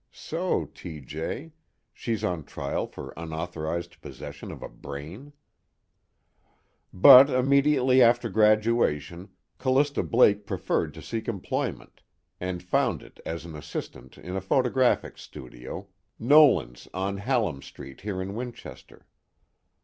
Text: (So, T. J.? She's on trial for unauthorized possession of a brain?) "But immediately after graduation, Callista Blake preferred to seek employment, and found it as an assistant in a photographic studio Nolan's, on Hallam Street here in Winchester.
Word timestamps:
(So, 0.11 0.65
T. 0.73 0.99
J.? 0.99 1.51
She's 1.93 2.23
on 2.23 2.43
trial 2.43 2.87
for 2.87 3.13
unauthorized 3.15 4.01
possession 4.01 4.51
of 4.51 4.63
a 4.63 4.67
brain?) 4.67 5.31
"But 6.91 7.29
immediately 7.29 8.01
after 8.01 8.27
graduation, 8.27 9.29
Callista 9.59 10.01
Blake 10.01 10.47
preferred 10.47 10.95
to 10.95 11.03
seek 11.03 11.27
employment, 11.27 12.01
and 12.39 12.63
found 12.63 13.03
it 13.03 13.19
as 13.27 13.45
an 13.45 13.55
assistant 13.55 14.17
in 14.17 14.35
a 14.35 14.41
photographic 14.41 15.19
studio 15.19 15.85
Nolan's, 16.17 16.87
on 16.95 17.17
Hallam 17.17 17.61
Street 17.61 18.01
here 18.01 18.23
in 18.23 18.33
Winchester. 18.33 19.05